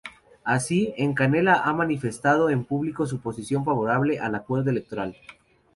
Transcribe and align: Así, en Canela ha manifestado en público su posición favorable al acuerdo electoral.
Así, 0.45 0.95
en 0.97 1.13
Canela 1.13 1.61
ha 1.63 1.73
manifestado 1.73 2.49
en 2.49 2.65
público 2.65 3.05
su 3.05 3.19
posición 3.19 3.63
favorable 3.63 4.17
al 4.17 4.33
acuerdo 4.33 4.71
electoral. 4.71 5.15